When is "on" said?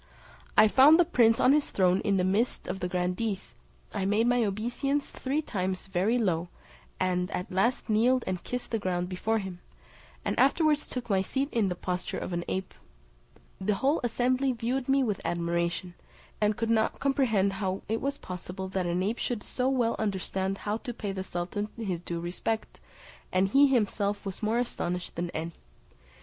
1.39-1.53